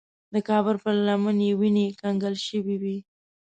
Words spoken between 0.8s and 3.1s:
پر لمن کې وینې کنګل شوې وې.